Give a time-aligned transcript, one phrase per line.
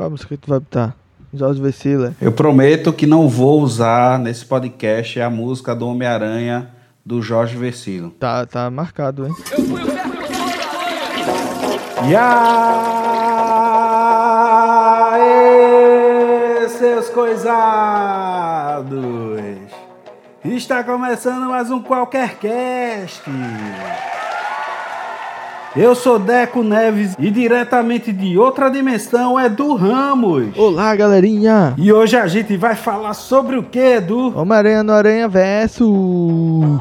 [0.00, 0.96] Qual a música que tu vai botar?
[1.34, 2.14] Jorge Vecila.
[2.22, 6.70] Eu prometo que não vou usar nesse podcast a música do Homem-Aranha
[7.04, 8.08] do Jorge Versilo.
[8.12, 9.34] Tá, tá marcado, hein?
[12.08, 12.30] E aí,
[16.70, 18.88] seus coisados!
[20.42, 23.24] Está começando mais um Qualquer Cast.
[25.76, 30.58] Eu sou Deco Neves e diretamente de outra dimensão é do Ramos.
[30.58, 31.74] Olá, galerinha!
[31.78, 34.36] E hoje a gente vai falar sobre o que, Edu?
[34.36, 36.80] Homem-Aranha no Aranha Verso!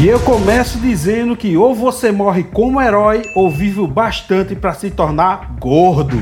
[0.00, 4.72] E eu começo dizendo que ou você morre como herói ou vive o bastante para
[4.72, 6.16] se tornar gordo.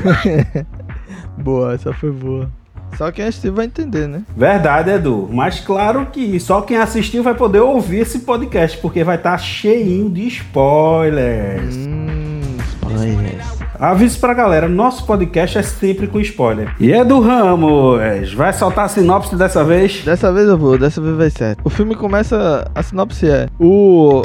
[1.37, 2.51] Boa, essa foi boa.
[2.97, 4.23] Só quem assistiu vai entender, né?
[4.35, 5.29] Verdade, Edu.
[5.31, 10.09] Mas claro que só quem assistiu vai poder ouvir esse podcast, porque vai estar cheinho
[10.09, 11.75] de spoilers.
[11.77, 12.41] Hum,
[12.81, 13.58] spoilers.
[13.79, 16.75] Aviso pra galera, nosso podcast é sempre com spoiler.
[16.81, 20.03] E Edu Ramos, vai soltar a sinopse dessa vez?
[20.03, 21.61] Dessa vez eu vou, dessa vez vai certo.
[21.63, 22.69] O filme começa.
[22.75, 23.47] A sinopse é.
[23.57, 24.21] O.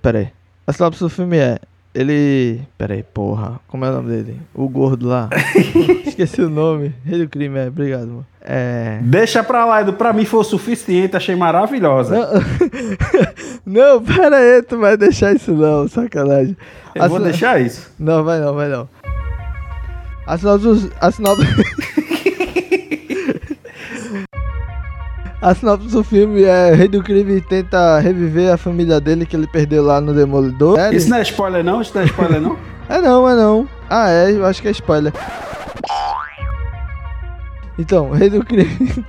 [0.00, 0.28] Pera aí.
[0.64, 1.58] A sinopse do filme é.
[1.92, 2.60] Ele.
[2.78, 3.58] Pera aí, porra.
[3.66, 4.40] Como é o nome dele?
[4.54, 5.28] O gordo lá.
[6.06, 6.94] Esqueci o nome.
[7.04, 7.66] Rei do crime, é.
[7.66, 8.26] Obrigado, mano.
[8.46, 8.98] É.
[9.00, 9.94] Deixa pra lá, Edu.
[9.94, 12.14] Pra mim foi o suficiente, achei maravilhosa.
[13.64, 13.64] Não,
[13.96, 16.54] não, pera aí, tu vai deixar isso não, sacanagem.
[16.94, 17.90] Eu vou deixar isso.
[17.98, 18.86] Não, vai não, vai não.
[20.26, 20.90] A sinopse.
[21.00, 21.46] A sinopse.
[25.88, 30.00] Do filme é Rei do Crime tenta reviver a família dele que ele perdeu lá
[30.00, 30.78] no Demolidor.
[30.92, 31.82] Isso não é spoiler não?
[31.82, 32.58] Isso não é spoiler não?
[32.88, 33.68] é não, é não.
[33.88, 35.12] Ah, é, eu acho que é spoiler.
[37.78, 39.04] Então, Rei do Crime.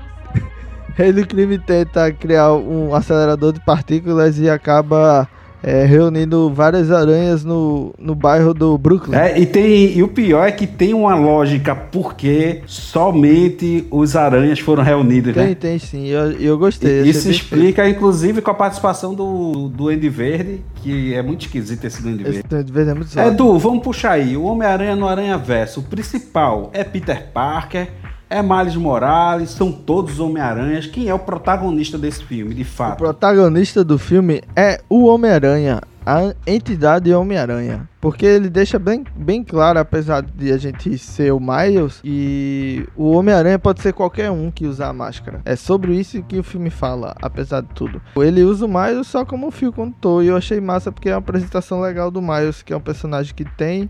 [0.95, 5.27] Rei do Crime tenta criar um acelerador de partículas e acaba
[5.65, 9.17] é, reunindo várias aranhas no, no bairro do Brooklyn.
[9.17, 14.59] É, e, tem, e o pior é que tem uma lógica porque somente os aranhas
[14.59, 15.55] foram reunidos, Tem, né?
[15.55, 17.01] tem sim, eu, eu gostei.
[17.01, 21.99] E Isso explica, inclusive, com a participação do Duende Verde, que é muito esquisito esse
[21.99, 22.47] Duende feito.
[22.47, 22.55] Verde.
[22.55, 23.19] Esse de vez é muito.
[23.19, 24.37] Edu, vamos puxar aí.
[24.37, 25.79] O Homem-Aranha no Aranha Verso.
[25.79, 27.89] O principal é Peter Parker,
[28.35, 30.85] é Miles Morales, são todos Homem-Aranhas.
[30.87, 32.97] Quem é o protagonista desse filme, de O fato?
[32.97, 37.87] protagonista do filme é o Homem-Aranha, a entidade Homem-Aranha.
[38.01, 43.11] Porque ele deixa bem, bem claro, apesar de a gente ser o Miles, e o
[43.11, 45.39] Homem-Aranha pode ser qualquer um que usar a máscara.
[45.45, 48.01] É sobre isso que o filme fala, apesar de tudo.
[48.17, 51.19] Ele usa o Miles só como fio condutor, e eu achei massa porque é uma
[51.19, 53.89] apresentação legal do Miles, que é um personagem que tem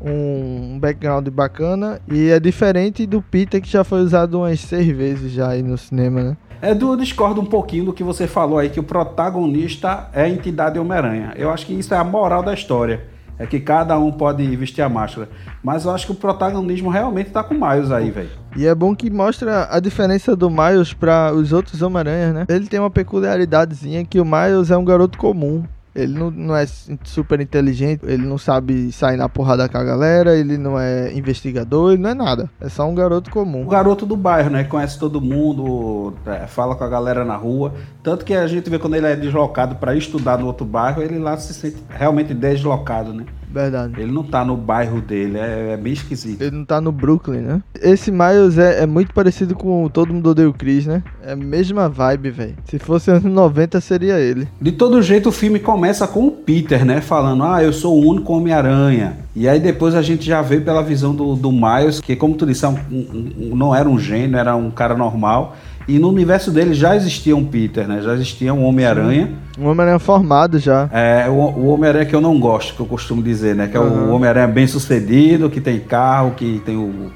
[0.00, 5.32] um background bacana e é diferente do Peter que já foi usado umas seis vezes
[5.32, 6.36] já aí no cinema, né?
[6.62, 10.28] Edu, eu discordo um pouquinho do que você falou aí, que o protagonista é a
[10.28, 11.34] entidade Homem-Aranha.
[11.36, 13.04] Eu acho que isso é a moral da história.
[13.38, 15.28] É que cada um pode vestir a máscara.
[15.62, 18.30] Mas eu acho que o protagonismo realmente tá com o Miles aí, velho.
[18.56, 22.46] E é bom que mostra a diferença do Miles para os outros Homem-Aranhas, né?
[22.48, 25.64] Ele tem uma peculiaridadezinha que o Miles é um garoto comum.
[25.94, 26.66] Ele não, não é
[27.04, 31.92] super inteligente, ele não sabe sair na porrada com a galera, ele não é investigador,
[31.92, 32.50] ele não é nada.
[32.60, 33.66] É só um garoto O comum.
[33.68, 34.64] garoto do bairro, né?
[34.64, 37.74] Conhece todo mundo, é, fala com a galera na rua.
[38.02, 41.18] Tanto que a gente vê quando ele é deslocado para estudar no outro bairro, ele
[41.18, 43.24] lá se sente realmente deslocado, né?
[43.54, 43.94] Verdade.
[44.00, 46.42] Ele não tá no bairro dele, é, é bem esquisito.
[46.42, 47.62] Ele não tá no Brooklyn, né?
[47.80, 51.02] Esse Miles é, é muito parecido com o Todo Mundo Odeia o Chris, né?
[51.24, 52.54] É a mesma vibe, velho.
[52.64, 54.48] Se fosse anos 90, seria ele.
[54.60, 57.00] De todo jeito, o filme começa com o Peter, né?
[57.00, 59.18] Falando, ah, eu sou o único Homem-Aranha.
[59.36, 62.46] E aí depois a gente já vê pela visão do, do Miles, que como tu
[62.46, 65.56] disse, é um- um- um- não era um gênio, era um cara normal.
[65.86, 68.00] E no universo dele já existia um Peter, né?
[68.00, 69.32] Já existia um Homem-Aranha.
[69.58, 70.88] Um Homem-Aranha formado já.
[70.92, 73.66] É, o, o Homem-Aranha que eu não gosto, que eu costumo dizer, né?
[73.68, 74.06] Que é Aham.
[74.06, 77.10] o Homem-Aranha bem sucedido, que tem carro, que tem o.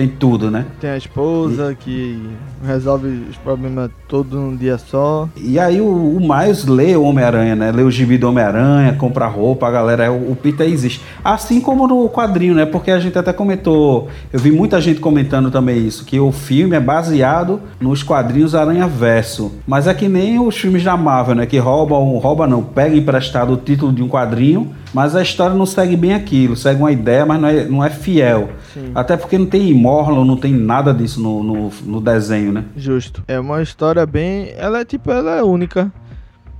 [0.00, 0.64] tem tudo, né?
[0.80, 2.18] Tem a esposa que
[2.64, 5.28] resolve os problemas todos num dia só.
[5.36, 7.70] E aí o, o Miles lê o Homem-Aranha, né?
[7.70, 11.02] Lê o gibi do Homem-Aranha, compra roupa, a galera, o, o Peter existe.
[11.22, 12.64] Assim como no quadrinho, né?
[12.64, 16.74] Porque a gente até comentou, eu vi muita gente comentando também isso, que o filme
[16.74, 19.52] é baseado nos quadrinhos Aranha Verso.
[19.66, 21.44] Mas é que nem os filmes da Marvel, né?
[21.44, 25.66] Que roubam, rouba não, pega emprestado o título de um quadrinho, mas a história não
[25.66, 28.50] segue bem aquilo, segue uma ideia, mas não é, não é fiel.
[28.72, 28.92] Sim.
[28.94, 32.64] Até porque não tem Morlon, não tem nada disso no, no, no desenho, né?
[32.76, 33.24] Justo.
[33.26, 34.52] É uma história bem.
[34.56, 35.92] Ela é tipo, ela é única.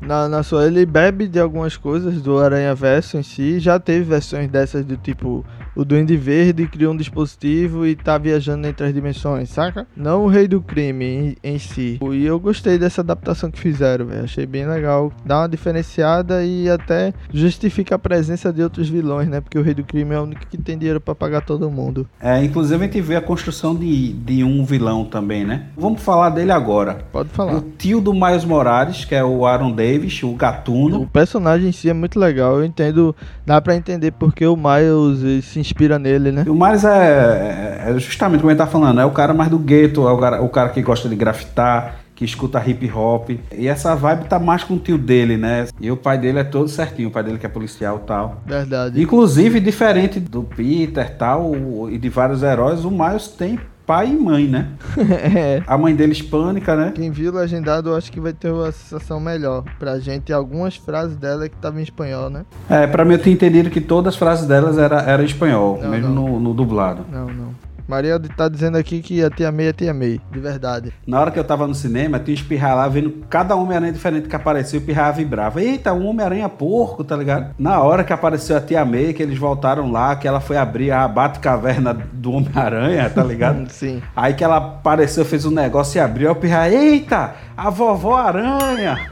[0.01, 3.61] Na, na sua, ele bebe de algumas coisas do Aranha Verso em si.
[3.61, 5.45] Já teve versões dessas do tipo
[5.77, 9.87] o Duende Verde criou um dispositivo e tá viajando entre as dimensões, saca?
[9.97, 11.99] Não o Rei do Crime em, em si.
[12.13, 14.25] E eu gostei dessa adaptação que fizeram, velho.
[14.25, 15.13] Achei bem legal.
[15.25, 19.41] Dá uma diferenciada e até justifica a presença de outros vilões, né?
[19.41, 22.07] Porque o Rei do Crime é o único que tem dinheiro pra pagar todo mundo.
[22.21, 25.67] É, inclusive a gente vê a construção de, de um vilão também, né?
[25.77, 26.99] Vamos falar dele agora.
[27.13, 27.63] Pode O falar.
[27.79, 31.07] tio do Miles Morales, que é o Aaron Davis, o O gatuno.
[31.13, 32.59] personagem em si é muito legal.
[32.59, 33.15] Eu entendo,
[33.47, 36.45] dá pra entender porque o Miles eh, se inspira nele, né?
[36.47, 39.59] E o Miles é, é justamente como ele tá falando, é o cara mais do
[39.59, 43.31] gueto, é o cara, o cara que gosta de grafitar, que escuta hip hop.
[43.57, 45.67] E essa vibe tá mais com o tio dele, né?
[45.81, 48.43] E o pai dele é todo certinho, o pai dele que é policial e tal.
[48.47, 49.01] Verdade.
[49.03, 51.53] Inclusive, diferente do Peter tal,
[51.91, 53.59] e de vários heróis, o Miles tem
[53.91, 54.69] pai e mãe, né?
[55.35, 55.65] é.
[55.67, 56.93] A mãe dele hispânica, né?
[56.95, 60.33] Quem viu legendado, eu acho que vai ter uma sensação melhor pra gente.
[60.33, 62.45] Algumas frases dela que estavam em espanhol, né?
[62.69, 65.81] É, pra mim eu tinha entendido que todas as frases delas era, era em espanhol,
[65.83, 66.29] Não, mesmo não.
[66.29, 67.05] No, no dublado.
[67.11, 67.51] Não, não.
[67.91, 70.93] Maria tá dizendo aqui que a tia May é tia May, de verdade.
[71.05, 74.29] Na hora que eu tava no cinema, tinha um espirrar lá, vendo cada Homem-Aranha diferente
[74.29, 75.61] que apareceu, o espirrar vibrava.
[75.61, 77.53] Eita, um Homem-Aranha porco, tá ligado?
[77.59, 80.93] Na hora que apareceu a tia May, que eles voltaram lá, que ela foi abrir
[80.93, 83.69] a bate-caverna do Homem-Aranha, tá ligado?
[83.75, 84.01] Sim.
[84.15, 89.09] Aí que ela apareceu, fez um negócio e abriu, o pirra, eita, a vovó aranha.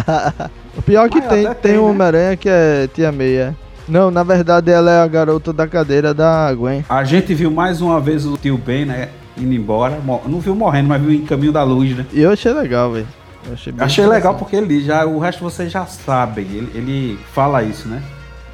[0.74, 1.90] o pior é que Mas tem, tem tem, um né?
[1.90, 3.54] Homem-Aranha que é tia May, é.
[3.88, 6.84] Não, na verdade ela é a garota da cadeira da Gwen.
[6.88, 10.00] A gente viu mais uma vez o tio Ben, né, indo embora.
[10.26, 12.06] Não viu morrendo, mas viu em caminho da luz, né?
[12.12, 13.06] E eu achei legal, velho.
[13.52, 17.86] Achei, Achei legal porque ele já, o resto vocês já sabem, ele, ele fala isso,
[17.88, 18.02] né?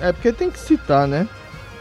[0.00, 1.28] É porque tem que citar, né?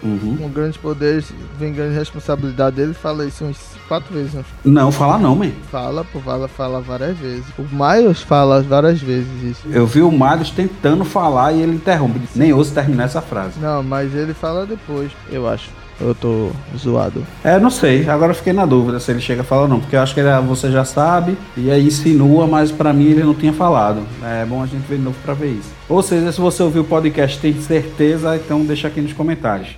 [0.01, 0.37] Uhum.
[0.37, 2.79] Com grandes poderes vem grande responsabilidade.
[2.79, 3.57] Ele fala isso uns
[3.87, 4.33] quatro vezes.
[4.33, 5.51] Não Não, fala não, man.
[5.71, 7.45] fala, pô, fala, fala várias vezes.
[7.57, 9.67] O Miles fala várias vezes isso.
[9.69, 12.19] Eu vi o Miles tentando falar e ele interrompe.
[12.35, 13.59] Nem ouço terminar essa frase.
[13.59, 15.69] Não, mas ele fala depois, eu acho.
[16.01, 17.25] Eu tô zoado.
[17.43, 18.07] É, não sei.
[18.07, 19.81] Agora eu fiquei na dúvida se ele chega a falar ou não.
[19.81, 21.37] Porque eu acho que ele, você já sabe.
[21.57, 24.01] E aí insinua, mas pra mim ele não tinha falado.
[24.23, 25.69] É bom a gente ver de novo pra ver isso.
[25.89, 29.75] Ou seja, se você ouviu o podcast tem certeza, então deixa aqui nos comentários.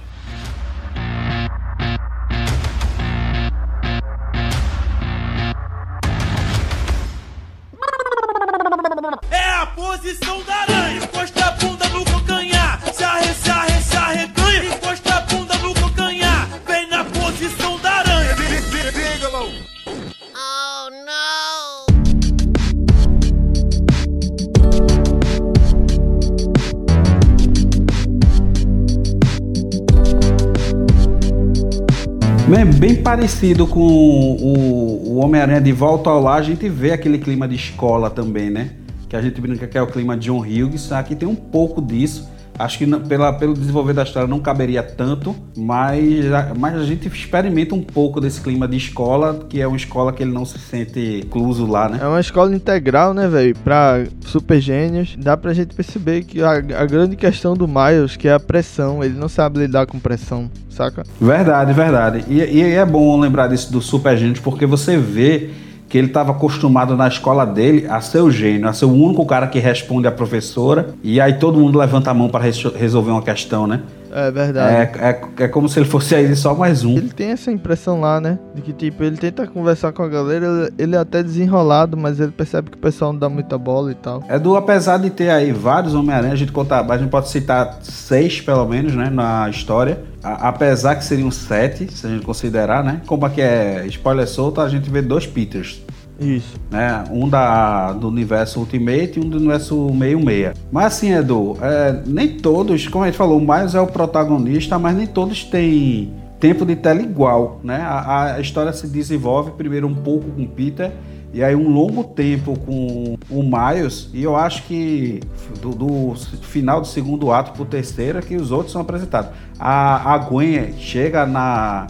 [32.82, 37.48] Bem, parecido com o, o Homem-Aranha de Volta ao Lar, a gente vê aquele clima
[37.48, 38.72] de escola também, né?
[39.08, 40.92] Que a gente brinca que é o clima de John Hughes.
[40.92, 42.28] Aqui tem um pouco disso.
[42.58, 47.08] Acho que pela, pelo desenvolver da história não caberia tanto, mas a, mas a gente
[47.08, 50.60] experimenta um pouco desse clima de escola, que é uma escola que ele não se
[50.60, 52.00] sente incluso lá, né?
[52.02, 53.56] É uma escola integral, né, velho?
[53.64, 55.16] Pra super gênios.
[55.18, 59.04] Dá pra gente perceber que a, a grande questão do Miles, que é a pressão.
[59.04, 61.04] Ele não sabe lidar com pressão, saca?
[61.20, 62.26] Verdade, verdade.
[62.28, 65.50] E, e é bom lembrar disso do Super Gênios, porque você vê
[65.92, 69.26] que ele estava acostumado na escola dele a ser o gênio, a ser o único
[69.26, 73.22] cara que responde à professora, e aí todo mundo levanta a mão para resolver uma
[73.22, 73.82] questão, né?
[74.14, 74.76] É verdade.
[75.00, 76.98] É, é, é como se ele fosse aí só mais um.
[76.98, 78.38] Ele tem essa impressão lá, né?
[78.54, 82.32] De que, tipo, ele tenta conversar com a galera, ele, é até desenrolado, mas ele
[82.32, 84.24] percebe que o pessoal não dá muita bola e tal.
[84.28, 87.80] É do, apesar de ter aí vários Homem-Aranha, a gente conta, a gente pode citar
[87.82, 90.00] seis pelo menos, né, na história.
[90.24, 93.02] A- apesar que seriam sete, se a gente considerar, né?
[93.08, 95.82] Como aqui é spoiler solto, a gente vê dois Peters.
[96.22, 96.56] Isso.
[96.70, 97.04] né?
[97.12, 100.54] Um da, do universo Ultimate e um do universo 66.
[100.72, 104.78] Mas assim, Edu, é, nem todos, como a gente falou, o Miles é o protagonista,
[104.78, 107.78] mas nem todos têm tempo de tela igual, né?
[107.82, 110.92] A, a história se desenvolve primeiro um pouco com Peter
[111.34, 115.22] e aí um longo tempo com o Miles e eu acho que
[115.62, 119.32] do, do final do segundo ato pro terceiro é que os outros são apresentados.
[119.58, 121.88] A, a Gwen chega na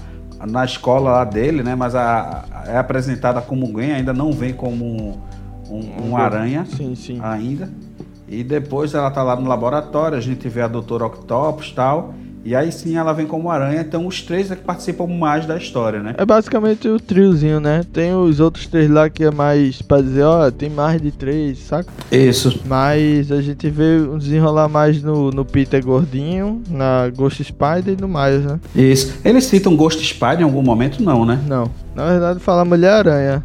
[0.48, 1.75] na escola lá dele, né?
[1.75, 5.19] Mas a, a- é apresentada como Gwen, ainda não vem como
[5.69, 7.19] um, um aranha Sim, sim.
[7.21, 7.69] ainda.
[8.27, 12.13] E depois ela tá lá no laboratório, a gente vê a Doutora Octopus e tal.
[12.43, 15.57] E aí sim ela vem como aranha, então os três é que participam mais da
[15.57, 16.15] história, né?
[16.17, 17.83] É basicamente o triozinho, né?
[17.93, 21.60] Tem os outros três lá que é mais pra dizer, ó, tem mais de três,
[21.60, 21.91] saca?
[22.12, 22.60] Isso.
[22.65, 28.01] Mas a gente vê um desenrolar mais no, no Peter Gordinho, na Ghost Spider e
[28.01, 28.60] no Miles, né?
[28.75, 29.13] Isso.
[29.24, 31.01] Eles citam Ghost Spider em algum momento?
[31.03, 31.39] Não, né?
[31.48, 31.69] Não.
[31.95, 33.43] Na verdade, fala Mulher-Aranha.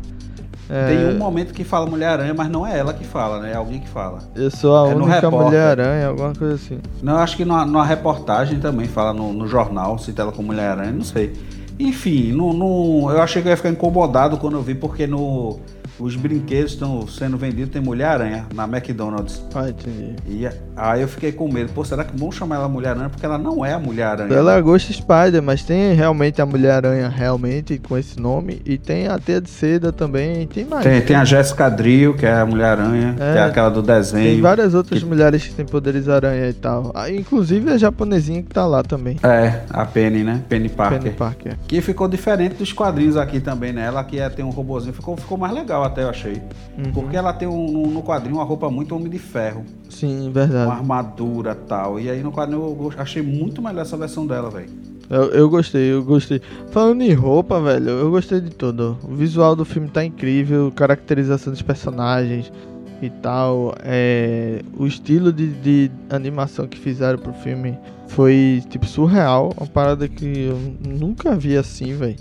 [0.69, 3.53] É, Tem um momento que fala Mulher-Aranha, mas não é ela que fala, né?
[3.53, 4.19] É alguém que fala.
[4.35, 5.31] Eu sou a é no única.
[5.31, 6.79] Mulher-Aranha, alguma coisa assim.
[7.03, 10.49] Não, eu acho que numa, numa reportagem também fala no, no jornal, cita ela como
[10.49, 11.33] Mulher-Aranha, não sei.
[11.79, 15.61] Enfim, não, não- eu achei que eu ia ficar incomodado quando eu vi, porque no,
[15.99, 19.43] os brinquedos estão sendo vendidos, tem Mulher-Aranha na McDonald's.
[19.55, 20.15] Ah, entendi.
[20.29, 21.73] E aí eu fiquei com medo.
[21.73, 23.09] Pô, será que vão chamar ela Mulher-Aranha?
[23.09, 24.33] Porque ela não é a Mulher-Aranha.
[24.35, 28.61] Ela é Ghost Spider, mas tem realmente a Mulher-Aranha realmente com esse nome.
[28.65, 30.83] E tem a Teia de Seda também, tem mais.
[30.85, 33.33] Tem, tem a Jéssica Drill, que é a Mulher-Aranha, É.
[33.33, 34.25] que é aquela do desenho.
[34.35, 36.93] Tem várias outras que- mulheres que têm poderes aranha e tal.
[36.95, 39.17] Ah, inclusive a japonesinha que tá lá também.
[39.23, 40.43] É, a Penny, né?
[40.49, 40.99] Penny Parker.
[41.01, 41.57] Penny Parker.
[41.67, 43.87] Que ficou diferente dos quadrinhos aqui também, né?
[43.87, 46.43] Ela que é, tem um robozinho, ficou, ficou mais legal até, eu achei.
[46.77, 46.93] Uhum.
[46.93, 50.71] Porque ela tem um, no, quadrinho uma roupa muito Homem de Ferro, Sim, uma verdade.
[50.71, 52.01] armadura e tal.
[52.01, 54.69] E aí no quadrinho eu achei muito melhor essa versão dela, velho.
[55.09, 56.41] Eu, eu gostei, eu gostei.
[56.71, 58.99] Falando em roupa, velho, eu gostei de tudo.
[59.05, 62.53] O visual do filme tá incrível, caracterização dos personagens
[63.01, 63.75] e tal.
[63.83, 67.79] É, o estilo de, de animação que fizeram pro filme
[68.09, 69.53] foi, tipo, surreal.
[69.57, 72.17] Uma parada que eu nunca vi assim, velho.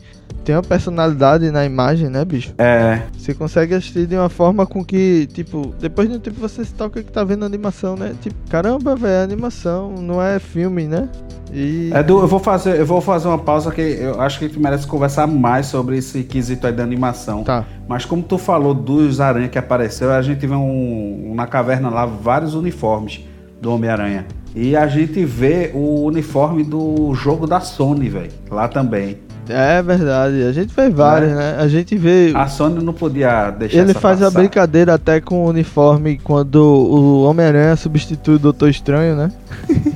[0.45, 2.53] Tem uma personalidade na imagem, né, bicho?
[2.59, 6.63] É, Você consegue assistir de uma forma com que, tipo, depois de um tempo você
[6.63, 8.13] se toca que tá vendo animação, né?
[8.21, 11.09] Tipo, caramba, velho, animação, não é filme, né?
[11.51, 11.91] E.
[11.91, 14.59] Edu, eu vou fazer, eu vou fazer uma pausa que eu acho que a gente
[14.59, 17.43] merece conversar mais sobre esse quesito aí da animação.
[17.43, 17.65] Tá.
[17.87, 22.05] Mas como tu falou dos aranha que apareceu, a gente vê um, na caverna lá
[22.05, 23.21] vários uniformes
[23.59, 24.27] do Homem-Aranha.
[24.55, 28.31] E a gente vê o uniforme do jogo da Sony, velho.
[28.49, 29.24] Lá também.
[29.49, 31.55] É verdade, a gente vê vários, né?
[31.59, 32.31] A gente vê.
[32.35, 34.39] A Sony não podia deixar Ele faz a passar.
[34.39, 39.31] brincadeira até com o uniforme quando o Homem-Aranha substitui o Doutor Estranho, né?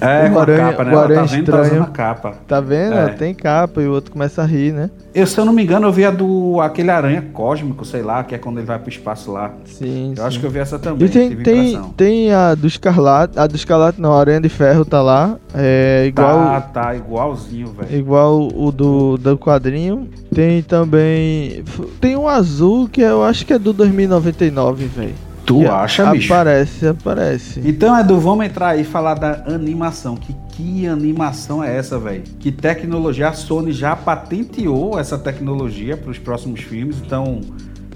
[0.00, 0.90] É, com aranha- capa, né?
[0.90, 1.82] o tá aranha vendo, tá usando estranho.
[1.82, 2.34] a capa.
[2.46, 2.94] Tá vendo?
[2.94, 3.08] É.
[3.08, 4.90] Tem capa e o outro começa a rir, né?
[5.14, 8.22] Eu, se eu não me engano, eu vi a do aquele aranha cósmico, sei lá,
[8.22, 9.52] que é quando ele vai pro espaço lá.
[9.64, 10.14] Sim.
[10.16, 10.40] Eu acho sim.
[10.40, 11.06] que eu vi essa também.
[11.06, 13.38] E tem, tem, tem a do Escarlate.
[13.38, 15.36] A do Escarlate não, a Aranha de Ferro tá lá.
[15.54, 16.38] É igual.
[16.38, 17.98] Tá, tá, igualzinho, velho.
[17.98, 20.08] Igual o do, do quadrinho.
[20.34, 21.64] Tem também.
[22.00, 25.27] Tem um azul que eu acho que é do 2099, velho.
[25.48, 26.32] Tu acha, bicho?
[26.32, 27.62] Aparece, aparece.
[27.64, 30.14] Então, Edu, vamos entrar aí e falar da animação.
[30.14, 32.22] Que, que animação é essa, velho?
[32.38, 33.28] Que tecnologia?
[33.28, 37.40] A Sony já patenteou essa tecnologia para os próximos filmes, então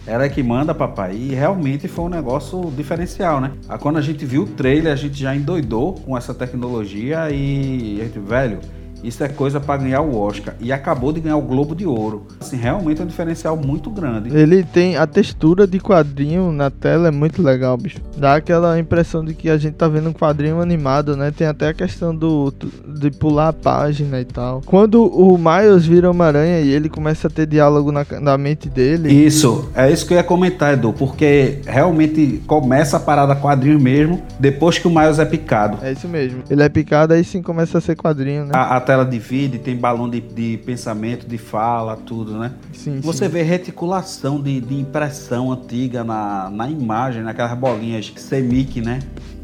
[0.06, 1.14] ela é que manda, papai.
[1.14, 3.52] E realmente foi um negócio diferencial, né?
[3.68, 8.00] Ah, Quando a gente viu o trailer, a gente já endoidou com essa tecnologia e,
[8.00, 8.60] a gente, velho,
[9.02, 10.54] isso é coisa para ganhar o Oscar.
[10.60, 12.26] E acabou de ganhar o Globo de Ouro.
[12.40, 14.34] Assim, realmente é um diferencial muito grande.
[14.34, 17.98] Ele tem a textura de quadrinho na tela é muito legal, bicho.
[18.16, 21.30] Dá aquela impressão de que a gente tá vendo um quadrinho animado, né?
[21.30, 22.52] Tem até a questão do
[22.86, 24.62] de pular a página e tal.
[24.64, 28.68] Quando o Miles vira uma aranha e ele começa a ter diálogo na, na mente
[28.68, 33.80] dele, Isso, é isso que eu ia comentar, Edu, porque realmente começa a parada quadrinho
[33.80, 35.78] mesmo depois que o Miles é picado.
[35.82, 36.42] é isso mesmo.
[36.48, 38.52] Ele é picado aí sim começa a ser quadrinho, né?
[38.54, 42.52] A, a tela divide, tem balão de, de pensamento, de fala, tudo, né?
[42.74, 43.30] sim, Você sim.
[43.30, 48.98] vê reticulação de, de impressão antiga na, na imagem, naquelas bolinhas semic, né?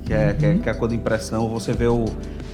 [0.05, 1.49] Que é, que, é, que é a cor de impressão.
[1.49, 2.05] Você vê o,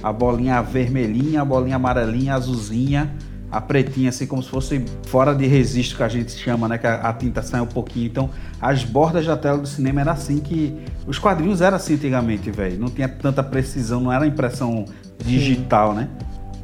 [0.01, 3.13] a bolinha vermelhinha, a bolinha amarelinha, azulzinha,
[3.51, 6.77] a pretinha, assim como se fosse fora de registro que a gente chama, né?
[6.77, 8.05] Que a, a tinta sai um pouquinho.
[8.05, 8.29] Então,
[8.61, 10.73] as bordas da tela do cinema era assim que.
[11.05, 12.79] Os quadrinhos eram assim antigamente, velho.
[12.79, 14.85] Não tinha tanta precisão, não era impressão
[15.25, 16.07] digital, né?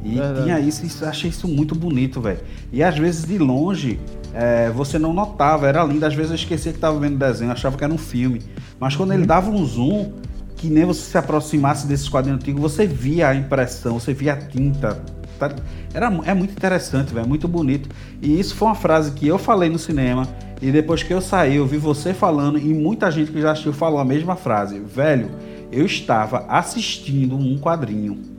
[0.04, 0.42] E Verdade.
[0.42, 2.40] tinha isso, isso, achei isso muito bonito, velho.
[2.72, 4.00] E às vezes de longe
[4.34, 6.04] é, você não notava, era lindo.
[6.04, 8.42] Às vezes eu esquecia que estava vendo desenho, achava que era um filme.
[8.80, 10.12] Mas quando ele dava um zoom,
[10.56, 14.36] que nem você se aproximasse desses quadrinhos antigos, você via a impressão, você via a
[14.36, 15.02] tinta.
[15.38, 15.54] tá?
[15.94, 17.88] Era, é muito interessante, velho, muito bonito.
[18.20, 20.26] E isso foi uma frase que eu falei no cinema.
[20.60, 23.72] E depois que eu saí, eu vi você falando, e muita gente que já assistiu
[23.72, 24.78] falou a mesma frase.
[24.78, 25.30] Velho,
[25.72, 28.31] eu estava assistindo um quadrinho.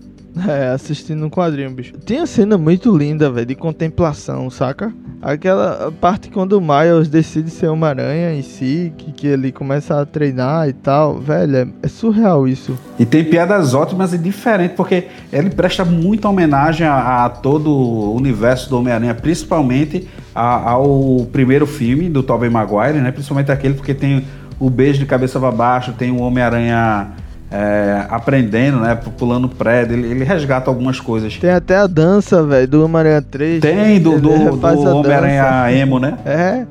[0.47, 1.93] É, assistindo um quadrinho, bicho.
[1.99, 4.91] Tem a cena muito linda, velho, de contemplação, saca?
[5.21, 10.01] Aquela parte quando o Miles decide ser uma aranha em si, que, que ele começa
[10.01, 12.77] a treinar e tal, velho, é, é surreal isso.
[12.97, 18.15] E tem piadas ótimas e diferentes, porque ele presta muita homenagem a, a todo o
[18.15, 23.11] universo do Homem-Aranha, principalmente a- ao primeiro filme do Tobey Maguire, né?
[23.11, 24.25] Principalmente aquele porque tem
[24.59, 27.11] o beijo de cabeça para baixo, tem o Homem-Aranha
[27.53, 28.95] é, aprendendo, né?
[29.15, 31.37] Pulando prédio, ele, ele resgata algumas coisas.
[31.37, 33.61] Tem até a dança, velho, do Homem-Aranha 3.
[33.61, 36.17] Tem do, ele do, do a Homem-Aranha emo, né?
[36.25, 36.65] É.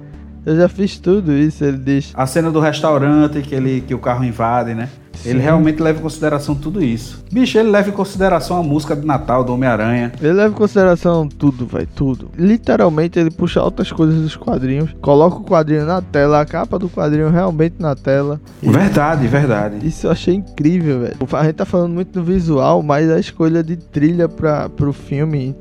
[0.44, 2.12] Eu já fiz tudo isso, ele diz.
[2.14, 4.88] A cena do restaurante que, ele, que o carro invade, né?
[5.24, 7.22] Ele realmente leva em consideração tudo isso.
[7.30, 10.12] Bicho, ele leva em consideração a música de Natal do Homem-Aranha.
[10.20, 12.30] Ele leva em consideração tudo, vai, tudo.
[12.36, 16.88] Literalmente ele puxa outras coisas dos quadrinhos, coloca o quadrinho na tela, a capa do
[16.88, 18.40] quadrinho realmente na tela.
[18.62, 19.86] Verdade, verdade.
[19.86, 21.16] Isso eu achei incrível, velho.
[21.32, 25.54] A gente tá falando muito do visual, mas a escolha de trilha pra, pro filme,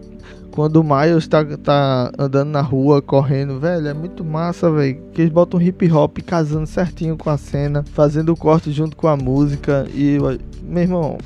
[0.52, 5.02] quando o Miles tá, tá andando na rua, correndo, velho, é muito massa, velho.
[5.14, 9.08] Que eles botam hip hop casando certinho com a cena, fazendo o corte junto com
[9.08, 9.88] a música.
[9.94, 10.18] E,
[10.62, 11.18] meu irmão,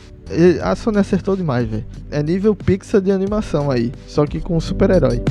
[0.62, 1.86] a Sony acertou demais, velho.
[2.12, 5.22] É nível Pixar de animação aí, só que com super-herói.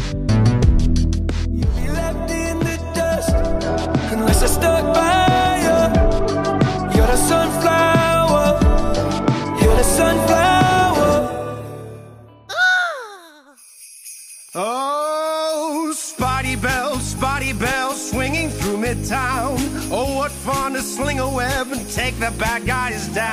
[19.04, 19.58] Midtown.
[19.90, 23.24] Oh, what fun to sling a web and take the bad guys down.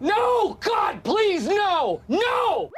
[0.00, 0.54] No!
[0.60, 2.00] God, please, no!
[2.08, 2.70] No!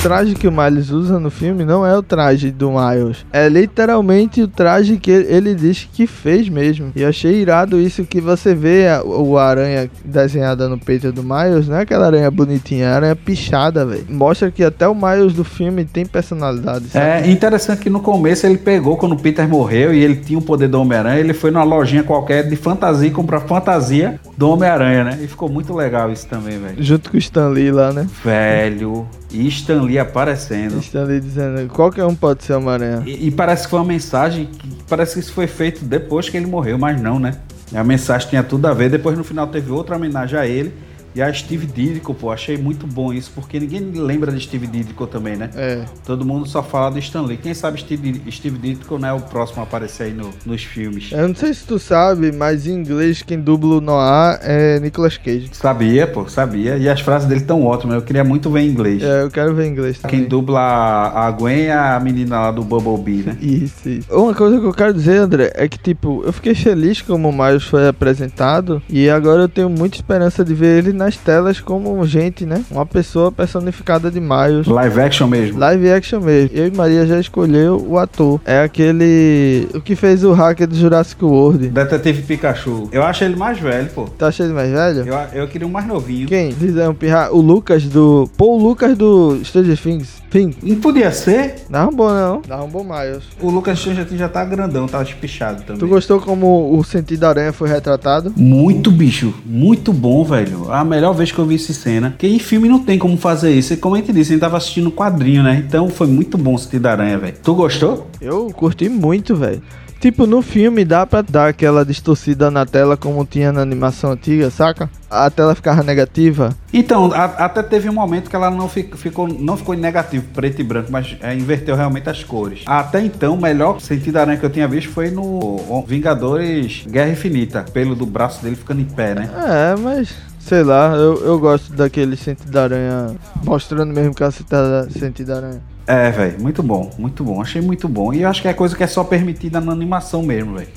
[0.00, 3.18] Traje que o Miles usa no filme não é o traje do Miles.
[3.32, 6.92] É literalmente o traje que ele- diz que fez mesmo.
[6.96, 11.22] E eu achei irado isso que você vê a- o aranha desenhada no peito do
[11.22, 11.68] Miles.
[11.68, 14.06] Não é aquela aranha bonitinha, é a aranha pichada, velho.
[14.08, 17.04] Mostra que até o Miles do filme tem personalidade, sabe?
[17.26, 20.42] É interessante que no começo ele pegou quando o Peter morreu e ele tinha o
[20.42, 24.48] poder do Homem-Aranha, ele foi numa lojinha qualquer de fantasia e comprou a fantasia do
[24.48, 25.18] Homem-Aranha, né?
[25.22, 26.76] E ficou muito legal isso também, velho.
[26.78, 28.06] Junto com o Stan Lee lá, né?
[28.24, 29.06] Velho.
[29.32, 30.78] E Stan Lee aparecendo.
[30.78, 33.02] Stan Lee dizendo qualquer um pode ser Homem-Aranha.
[33.04, 36.36] E, e parece que foi uma mensagem que parece que isso foi feito depois que
[36.36, 37.34] ele morreu, mas não, né?
[37.74, 38.90] A mensagem tinha tudo a ver.
[38.90, 40.72] Depois no final teve outra homenagem a ele
[41.14, 42.30] e a Steve Ditko, pô.
[42.30, 45.50] Achei muito bom isso, porque ninguém lembra de Steve Ditko também, né?
[45.54, 45.84] É.
[46.06, 47.36] Todo mundo só fala do Stan Lee.
[47.36, 51.10] Quem sabe Steve, Steve Ditko não é o próximo a aparecer aí no- nos filmes.
[51.12, 55.16] Eu não sei se tu sabe, mas em inglês quem dubla o Noah é Nicolas
[55.16, 55.50] Cage.
[55.52, 56.76] Sabia, pô, sabia.
[56.76, 57.96] E as frases dele tão ótimas.
[57.96, 59.02] Eu queria muito ver em inglês.
[59.02, 60.20] É, eu quero ver em inglês também.
[60.20, 63.36] Quem dubla a a Gwen é a menina lá do Bumblebee, né?
[63.40, 64.12] Isso, isso.
[64.14, 67.32] Uma coisa que eu quero dizer, André, é que, tipo, eu fiquei feliz como o
[67.32, 72.06] Miles foi apresentado e agora eu tenho muita esperança de ver ele nas telas como
[72.06, 72.62] gente, né?
[72.70, 74.66] Uma pessoa personificada de Miles.
[74.66, 75.58] Live action mesmo.
[75.58, 76.50] Live action mesmo.
[76.56, 78.38] Eu e Maria já escolheu o ator.
[78.44, 79.66] É aquele.
[79.74, 81.68] O que fez o hacker do Jurassic World.
[81.68, 82.88] Detetive Pikachu.
[82.92, 84.04] Eu acho ele mais velho, pô.
[84.04, 85.08] Tá achando ele mais velho?
[85.08, 86.28] Eu, eu queria um mais novinho.
[86.28, 86.50] Quem?
[86.50, 87.30] Diz aí um pirra.
[87.32, 88.28] O Lucas do.
[88.36, 90.20] Pô, o Lucas do Stranger Things.
[90.30, 90.56] Things.
[90.62, 91.56] Não podia ser?
[91.68, 92.42] Não um bom, não.
[92.46, 93.24] Não um bom Miles.
[93.40, 95.80] O Lucas Stranger Things já tá grandão, tá espichado também.
[95.80, 98.32] Tu gostou como o sentido da aranha foi retratado?
[98.36, 100.70] Muito bicho, muito bom, velho.
[100.70, 102.10] A melhor vez que eu vi essa cena.
[102.10, 103.72] Porque em filme não tem como fazer isso.
[103.72, 105.62] E como a gente disse, a gente tava assistindo o quadrinho, né?
[105.66, 107.34] Então foi muito bom o sentido da aranha, velho.
[107.42, 108.10] Tu gostou?
[108.20, 109.62] Eu curti muito, velho.
[110.00, 114.48] Tipo, no filme dá pra dar aquela distorcida na tela como tinha na animação antiga,
[114.48, 114.88] saca?
[115.10, 116.56] A tela ficava negativa.
[116.72, 120.24] Então, a- até teve um momento que ela não fi- ficou, não ficou em negativo,
[120.32, 122.62] preto e branco, mas é, inverteu realmente as cores.
[122.64, 127.10] Até então, o melhor sentido da aranha que eu tinha visto foi no Vingadores Guerra
[127.10, 127.66] Infinita.
[127.70, 129.28] Pelo do braço dele ficando em pé, né?
[129.36, 134.26] É, mas sei lá, eu, eu gosto daquele sentido da aranha mostrando mesmo que é
[134.26, 135.62] o sentido da aranha.
[135.86, 137.40] É, velho, muito bom, muito bom.
[137.40, 138.12] Achei muito bom.
[138.12, 140.68] E eu acho que é coisa que é só permitida na animação mesmo, velho.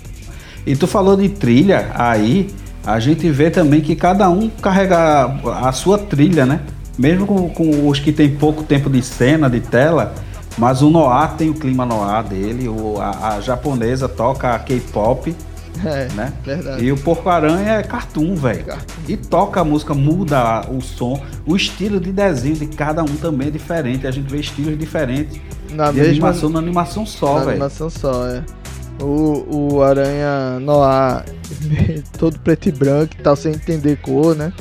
[0.66, 2.50] E tu falou de trilha, aí
[2.86, 5.26] a gente vê também que cada um carrega
[5.62, 6.62] a sua trilha, né?
[6.98, 10.14] Mesmo com, com os que tem pouco tempo de cena, de tela,
[10.58, 15.36] mas o Noah tem o clima Noah dele, o, a, a japonesa toca K-pop,
[15.86, 16.34] É, né?
[16.46, 16.84] verdade.
[16.84, 18.66] E o Porco-Aranha é cartoon, velho.
[19.08, 21.22] E toca a música, muda o som.
[21.46, 24.08] O estilo de desenho de cada um também é diferente.
[24.08, 25.40] A gente vê estilos diferentes
[25.72, 27.50] Na de mesma animação na animação só, na velho.
[27.52, 28.44] animação só, é.
[29.02, 31.26] O, o Aranha Noah
[32.18, 34.54] todo preto e branco e tal, sem entender cor, né?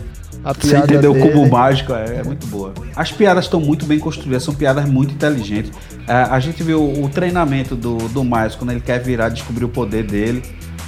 [0.44, 1.28] A Você piada entendeu o dele.
[1.30, 1.92] cubo mágico?
[1.92, 2.72] É, é muito boa.
[2.96, 5.70] As piadas estão muito bem construídas, são piadas muito inteligentes.
[6.08, 9.68] É, a gente viu o treinamento do, do Miles quando ele quer virar, descobrir o
[9.68, 10.42] poder dele.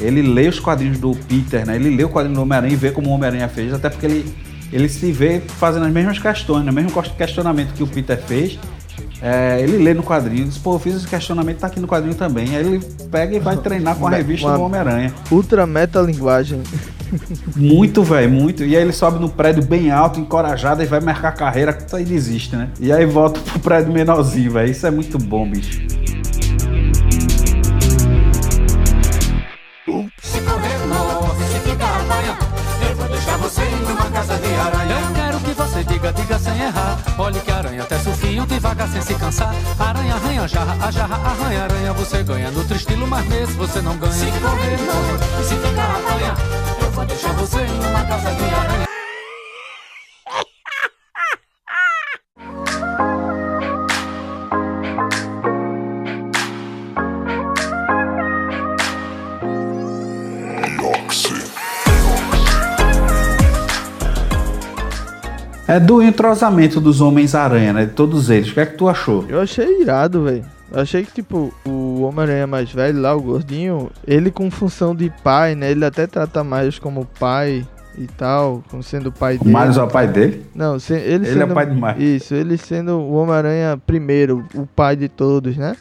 [0.06, 1.76] Ele lê os quadrinhos do Peter, né?
[1.76, 4.34] Ele lê o quadrinho do Homem-Aranha e vê como o Homem-Aranha fez, até porque ele,
[4.72, 6.70] ele se vê fazendo as mesmas questões, né?
[6.70, 8.58] o mesmo questionamento que o Peter fez.
[9.22, 12.14] É, ele lê no quadrinho, diz, pô, eu fiz esse questionamento, tá aqui no quadrinho
[12.14, 12.54] também.
[12.56, 15.14] Aí ele pega e vai treinar com a revista uma- do Homem-Aranha.
[15.30, 16.60] Ultra metalinguagem.
[17.54, 18.64] Muito, velho, muito.
[18.64, 22.56] E aí ele sobe no prédio bem alto, encorajado, e vai marcar carreira, aí desiste,
[22.56, 22.70] né?
[22.80, 24.68] E aí volta pro prédio menorzinho, velho.
[24.70, 25.80] Isso é muito bom, bicho.
[37.16, 39.54] Olhe que aranha até sufinho, devagar sem se cansar.
[39.78, 41.92] Aranha, arranha, jarra, a jarra, arranha, aranha.
[41.92, 44.12] Você ganha no tristilo, mas nesse você não ganha.
[44.12, 45.40] Se correr, morre.
[45.40, 46.36] E se ficar apanhar,
[46.82, 48.93] eu vou deixar você em uma casa de aranha.
[65.74, 67.84] É do entrosamento dos Homens-Aranha, né?
[67.86, 68.50] De todos eles.
[68.50, 69.24] O que é que tu achou?
[69.28, 70.44] Eu achei irado, velho.
[70.70, 75.12] Eu achei que, tipo, o Homem-Aranha mais velho lá, o gordinho, ele com função de
[75.24, 75.70] pai, né?
[75.72, 77.66] Ele até trata mais como pai
[77.98, 79.56] e tal, como sendo o pai O dele.
[79.56, 80.46] Miles é o pai dele?
[80.54, 82.22] Não, se- ele, Ele é sendo, o pai do Miles.
[82.22, 85.74] Isso, ele sendo o Homem-Aranha primeiro, o pai de todos, né?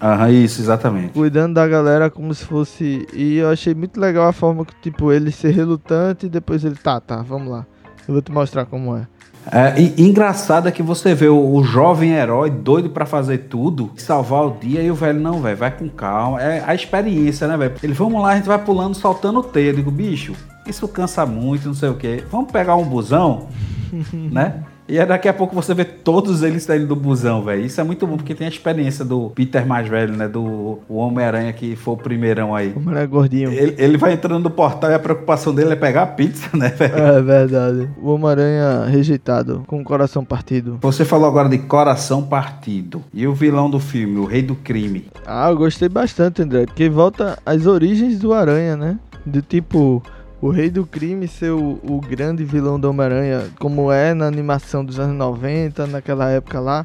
[0.00, 1.14] Aham, isso, exatamente.
[1.14, 3.06] Cuidando da galera como se fosse.
[3.12, 6.76] E eu achei muito legal a forma que, tipo, ele ser relutante e depois ele,
[6.76, 7.66] tá, tá, vamos lá.
[8.06, 9.06] Eu vou te mostrar como é.
[9.50, 13.90] É, e engraçado é que você vê o, o jovem herói doido pra fazer tudo,
[13.96, 16.40] salvar o dia, e o velho, não, velho, vai com calma.
[16.40, 17.74] É a experiência, né, velho?
[17.82, 19.70] Ele, vamos lá, a gente vai pulando, soltando teia.
[19.70, 20.34] Eu digo, bicho,
[20.66, 22.22] isso cansa muito, não sei o quê.
[22.30, 23.48] Vamos pegar um busão,
[24.12, 24.62] né?
[24.88, 27.64] E daqui a pouco você vê todos eles saindo do busão, velho.
[27.64, 30.28] Isso é muito bom, porque tem a experiência do Peter mais velho, né?
[30.28, 32.74] Do o Homem-Aranha que foi o primeirão aí.
[32.74, 33.52] Ele é gordinho.
[33.52, 36.68] Ele, ele vai entrando no portal e a preocupação dele é pegar a pizza, né,
[36.68, 36.96] velho?
[36.96, 37.88] É verdade.
[38.00, 40.78] O Homem-Aranha rejeitado, com o coração partido.
[40.82, 43.02] Você falou agora de coração partido.
[43.14, 45.06] E o vilão do filme, o rei do crime.
[45.26, 46.66] Ah, eu gostei bastante, André.
[46.66, 48.98] Porque volta às origens do Aranha, né?
[49.24, 50.02] Do tipo,
[50.42, 54.84] o rei do crime ser o, o grande vilão do Homem-Aranha, como é na animação
[54.84, 56.84] dos anos 90, naquela época lá.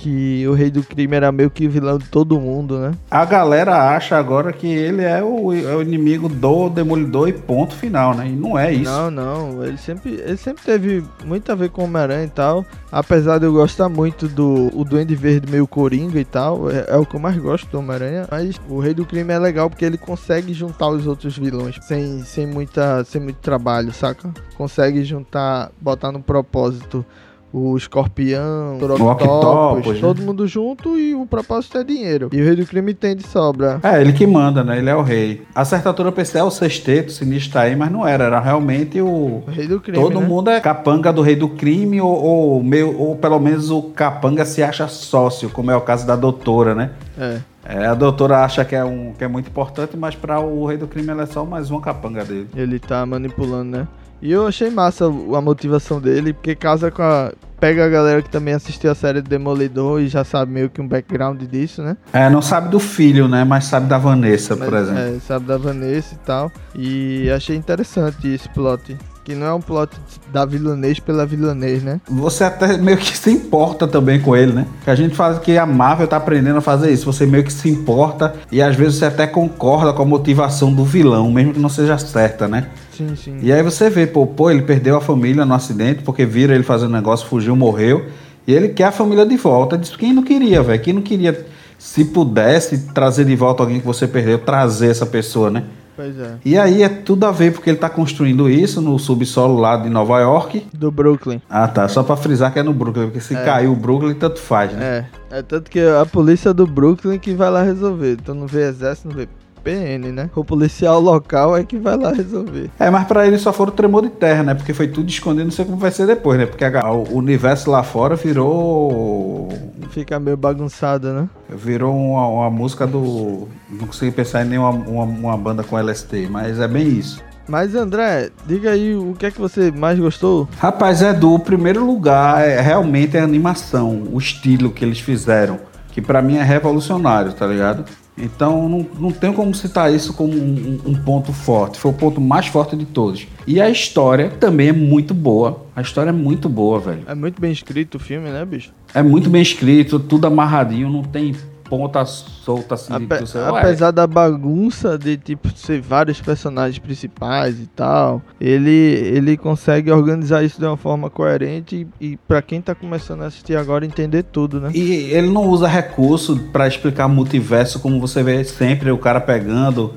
[0.00, 2.92] Que o rei do crime era meio que vilão de todo mundo, né?
[3.10, 7.74] A galera acha agora que ele é o, é o inimigo do Demolidor e ponto
[7.74, 8.26] final, né?
[8.26, 8.90] E não é isso.
[8.90, 9.62] Não, não.
[9.62, 12.64] Ele sempre, ele sempre teve muito a ver com o Homem-Aranha e tal.
[12.90, 16.70] Apesar de eu gostar muito do o Duende Verde meio coringa e tal.
[16.70, 18.26] É, é o que eu mais gosto do Homem-Aranha.
[18.30, 22.22] Mas o Rei do Crime é legal porque ele consegue juntar os outros vilões sem,
[22.22, 24.32] sem, muita, sem muito trabalho, saca?
[24.56, 27.04] Consegue juntar, botar no propósito
[27.52, 30.00] o escorpião, o Octopus, né?
[30.00, 32.30] todo mundo junto e o propósito é dinheiro.
[32.32, 33.80] E o Rei do Crime tem de sobra.
[33.82, 34.78] É, ele que manda, né?
[34.78, 35.42] Ele é o rei.
[35.54, 38.24] A certa altura eu pensei, é o sexteto, sinistro tá aí, mas não era.
[38.24, 39.42] Era realmente o.
[39.46, 40.26] O Rei do Crime, Todo né?
[40.26, 44.44] mundo é capanga do rei do crime, ou, ou, meio, ou pelo menos o capanga
[44.44, 46.90] se acha sócio, como é o caso da doutora, né?
[47.18, 47.38] É.
[47.64, 50.76] É, a doutora acha que é, um, que é muito importante, mas para o rei
[50.76, 52.48] do crime ela é só mais uma capanga dele.
[52.56, 53.88] Ele tá manipulando, né?
[54.22, 57.32] E eu achei massa a motivação dele, porque casa com a.
[57.58, 60.80] Pega a galera que também assistiu a série do Demolidor e já sabe meio que
[60.80, 61.94] um background disso, né?
[62.10, 63.44] É, não sabe do filho, né?
[63.44, 65.16] Mas sabe da Vanessa, por Mas, exemplo.
[65.16, 66.50] É, sabe da Vanessa e tal.
[66.74, 68.96] E achei interessante esse plot.
[69.22, 69.94] Que não é um plot
[70.32, 72.00] da vilãnês pela vilãnês, né?
[72.08, 74.66] Você até meio que se importa também com ele, né?
[74.82, 77.04] Que a gente fala que a Marvel tá aprendendo a fazer isso.
[77.12, 80.82] Você meio que se importa e às vezes você até concorda com a motivação do
[80.82, 82.68] vilão, mesmo que não seja certa, né?
[83.00, 83.38] Sim, sim.
[83.42, 86.64] E aí você vê, pô, pô, ele perdeu a família no acidente porque vira ele
[86.64, 88.06] fazendo negócio, fugiu, morreu.
[88.46, 89.78] E ele quer a família de volta.
[89.78, 90.80] Diz quem não queria, velho.
[90.82, 91.46] Quem não queria,
[91.78, 95.64] se pudesse trazer de volta alguém que você perdeu, trazer essa pessoa, né?
[95.96, 96.34] Pois é.
[96.44, 99.88] E aí é tudo a ver porque ele tá construindo isso no subsolo lá de
[99.90, 100.66] Nova York.
[100.72, 101.42] Do Brooklyn.
[101.48, 101.86] Ah, tá.
[101.88, 105.06] Só pra frisar que é no Brooklyn, porque se caiu o Brooklyn, tanto faz, né?
[105.30, 105.38] É.
[105.38, 108.12] É tanto que a polícia do Brooklyn que vai lá resolver.
[108.12, 109.28] Então não vê exército, não vê
[109.62, 110.30] PN, né?
[110.34, 112.70] O policial local é que vai lá resolver.
[112.78, 114.54] É, mas pra ele só foram tremor de terra, né?
[114.54, 116.46] Porque foi tudo escondido, não sei como vai ser depois, né?
[116.46, 119.48] Porque a- o universo lá fora virou.
[119.90, 121.28] Fica meio bagunçado, né?
[121.48, 123.48] Virou uma, uma música do.
[123.68, 127.20] Não consegui pensar em nenhuma uma, uma banda com LST, mas é bem isso.
[127.48, 130.48] Mas André, diga aí o que é que você mais gostou?
[130.58, 135.58] Rapaz, é do primeiro lugar, é realmente é a animação, o estilo que eles fizeram,
[135.90, 137.84] que pra mim é revolucionário, tá ligado?
[138.20, 141.78] Então não, não tenho como citar isso como um, um ponto forte.
[141.78, 143.26] Foi o ponto mais forte de todos.
[143.46, 145.64] E a história também é muito boa.
[145.74, 147.02] A história é muito boa, velho.
[147.06, 148.72] É muito bem escrito o filme, né, bicho?
[148.94, 151.34] É muito bem escrito, tudo amarradinho, não tem
[151.70, 152.92] ponta solta assim.
[152.92, 158.70] Ape- você- Ué, apesar da bagunça de tipo ser vários personagens principais e tal, ele
[158.70, 163.26] ele consegue organizar isso de uma forma coerente e, e para quem tá começando a
[163.26, 164.70] assistir agora entender tudo, né?
[164.74, 169.94] E ele não usa recurso pra explicar multiverso como você vê sempre o cara pegando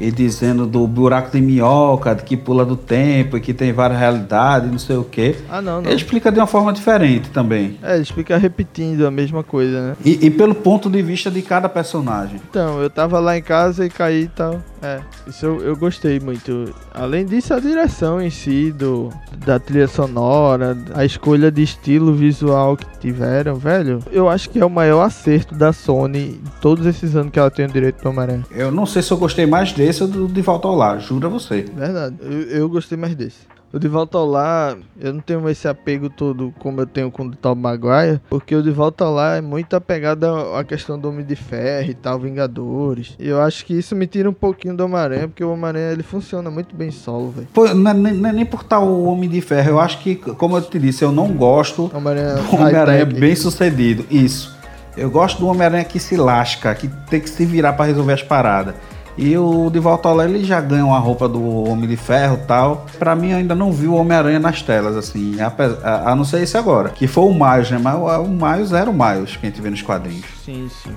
[0.00, 4.00] e dizendo do buraco de minhoca, de que pula do tempo e que tem várias
[4.00, 5.36] realidades, não sei o quê.
[5.48, 5.90] Ah, não, não.
[5.90, 7.78] Ele explica de uma forma diferente também.
[7.82, 9.96] É, ele fica repetindo a mesma coisa, né?
[10.02, 12.40] E, e pelo ponto de vista de cada personagem.
[12.48, 14.62] Então, eu tava lá em casa e caí e tal.
[14.82, 16.74] É, isso eu, eu gostei muito.
[16.94, 19.10] Além disso, a direção em si, do,
[19.44, 24.64] da trilha sonora, a escolha de estilo visual que tiveram, velho, eu acho que é
[24.64, 28.08] o maior acerto da Sony em todos esses anos que ela tem o direito do
[28.08, 28.44] Homem-Aranha.
[28.50, 31.26] Eu não sei se eu gostei mais desse ou do De Volta ao Lar, juro
[31.26, 31.62] a você.
[31.62, 33.50] Verdade, eu, eu gostei mais desse.
[33.72, 37.22] O De Volta ao Lar, eu não tenho esse apego todo como eu tenho com
[37.26, 40.24] o Tom Maguire, porque o De Volta ao Lar é muito apegado
[40.56, 43.14] à questão do Homem de Ferro e tal, Vingadores.
[43.16, 46.02] E eu acho que isso me tira um pouquinho do Homem-Aranha, porque o Homem-Aranha ele
[46.02, 47.76] funciona muito bem solo, velho.
[47.76, 50.16] Não, é nem- não é nem por estar o Homem de Ferro, eu acho que,
[50.16, 53.20] como eu te disse, eu não gosto Homem-Aranha do Homem-Aranha high-tech.
[53.20, 54.04] bem sucedido.
[54.10, 54.58] Isso.
[54.96, 58.22] Eu gosto do Homem-Aranha que se lasca, que tem que se virar pra resolver as
[58.22, 58.74] paradas.
[59.22, 62.38] E o De Volta ao Lar, ele já ganha uma roupa do Homem de Ferro
[62.42, 62.86] e tal.
[62.98, 65.36] Pra mim, eu ainda não vi o Homem-Aranha nas telas, assim.
[65.40, 66.88] A, a não ser esse agora.
[66.88, 67.78] Que foi o Miles, né?
[67.78, 70.24] Mas o, o Miles era o Miles que a gente vê nos quadrinhos.
[70.42, 70.90] Sim, sim.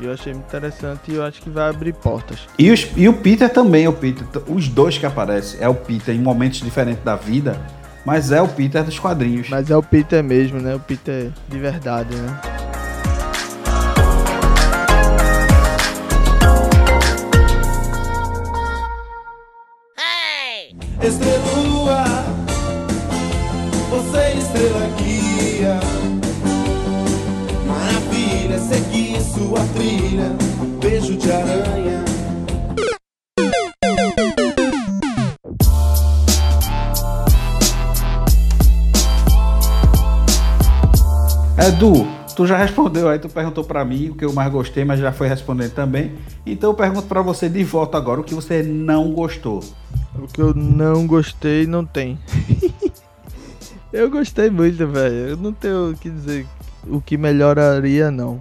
[0.00, 2.40] Eu achei muito interessante e eu acho que vai abrir portas.
[2.58, 4.26] E, os- e o Peter também, o Peter.
[4.48, 5.60] Os dois que aparecem.
[5.60, 7.56] É o Peter em momentos diferentes da vida.
[8.04, 9.48] Mas é o Peter dos quadrinhos.
[9.48, 10.74] Mas é o Peter mesmo, né?
[10.74, 12.40] O Peter de verdade, né?
[41.82, 45.00] Edu, tu já respondeu aí, tu perguntou pra mim o que eu mais gostei, mas
[45.00, 46.12] já foi respondendo também.
[46.46, 49.58] Então eu pergunto pra você de volta agora o que você não gostou.
[50.14, 52.20] O que eu não gostei não tem.
[53.92, 55.30] eu gostei muito, velho.
[55.30, 56.46] Eu não tenho o que dizer
[56.86, 58.40] o que melhoraria, não.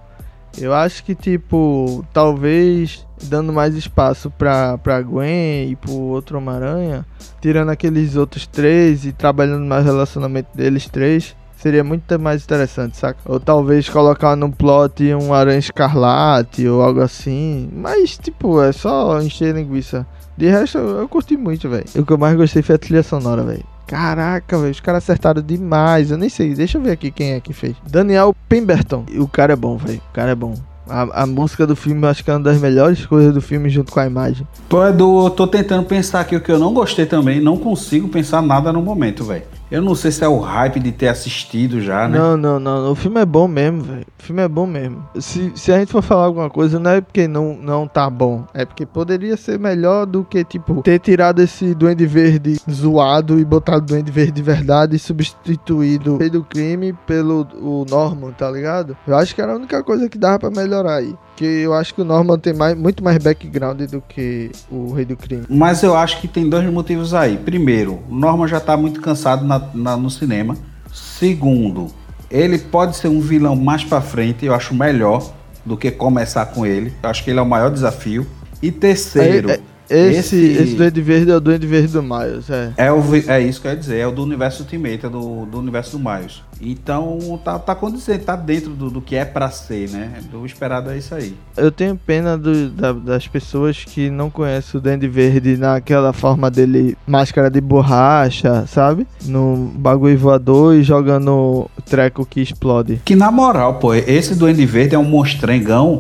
[0.55, 7.03] Eu acho que, tipo, talvez dando mais espaço pra, pra Gwen e pro outro Homem-Aranha,
[7.41, 12.97] tirando aqueles outros três e trabalhando mais o relacionamento deles três, seria muito mais interessante,
[12.97, 13.19] saca?
[13.25, 17.69] Ou talvez colocar no plot um Aranha Escarlate ou algo assim.
[17.73, 20.05] Mas, tipo, é só encher linguiça.
[20.35, 21.85] De resto, eu, eu curti muito, velho.
[21.95, 23.63] O que eu mais gostei foi a trilha sonora, velho.
[23.85, 26.11] Caraca, velho, os caras acertaram demais.
[26.11, 27.75] Eu nem sei, deixa eu ver aqui quem é que fez.
[27.87, 29.05] Daniel Pemberton.
[29.17, 30.01] O cara é bom, velho.
[30.09, 30.55] O cara é bom.
[30.89, 33.91] A, a música do filme acho que é uma das melhores coisas do filme junto
[33.91, 34.47] com a imagem.
[34.67, 38.07] Pô, Edu, eu tô tentando pensar aqui o que eu não gostei também, não consigo
[38.07, 39.43] pensar nada no momento, velho.
[39.71, 42.19] Eu não sei se é o hype de ter assistido já, né?
[42.19, 42.91] Não, não, não.
[42.91, 44.05] O filme é bom mesmo, velho.
[44.19, 45.01] O filme é bom mesmo.
[45.17, 48.43] Se, se a gente for falar alguma coisa, não é porque não, não tá bom.
[48.53, 53.45] É porque poderia ser melhor do que, tipo, ter tirado esse Duende Verde zoado e
[53.45, 58.51] botado Duende Verde de verdade e substituído o Rei do Crime pelo o Norman, tá
[58.51, 58.97] ligado?
[59.07, 61.15] Eu acho que era a única coisa que dava pra melhorar aí.
[61.31, 65.05] Porque eu acho que o Norman tem mais, muito mais background do que o Rei
[65.05, 65.43] do Crime.
[65.49, 67.37] Mas eu acho que tem dois motivos aí.
[67.37, 70.55] Primeiro, o Norman já tá muito cansado na- na- no cinema.
[70.93, 71.87] Segundo,
[72.29, 75.31] ele pode ser um vilão mais pra frente, eu acho melhor
[75.65, 76.93] do que começar com ele.
[77.01, 78.25] Eu acho que ele é o maior desafio.
[78.61, 79.59] E terceiro, É- é-
[79.91, 82.71] esse, esse, Duende Verde é o Duende Verde do Miles, é.
[82.77, 85.45] É, o, é isso que eu ia dizer, é o do universo Ultimate, é do,
[85.45, 86.41] do universo do Miles.
[86.63, 90.19] Então tá, tá condizente, tá dentro do, do que é pra ser, né?
[90.31, 91.33] Do esperado é isso aí.
[91.57, 96.51] Eu tenho pena do- da- das pessoas que não conhecem o Duende Verde naquela forma
[96.51, 99.07] dele, máscara de borracha, sabe?
[99.25, 103.01] No bagulho voador e jogando treco que explode.
[103.03, 105.99] Que na moral, pô, esse Duende Verde é um monstrengão,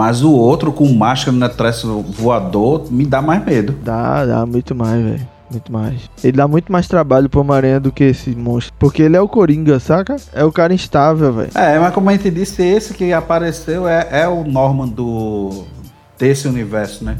[0.00, 3.76] mas o outro com máscara no traço voador me dá mais medo.
[3.84, 5.28] Dá, dá muito mais, velho.
[5.50, 6.00] Muito mais.
[6.24, 8.72] Ele dá muito mais trabalho pro Homem-Aranha do que esse monstro.
[8.78, 10.16] Porque ele é o Coringa, saca?
[10.32, 11.50] É o cara instável, velho.
[11.54, 15.66] É, mas como a gente disse, esse que apareceu é, é o Norman do
[16.18, 17.18] desse universo, né?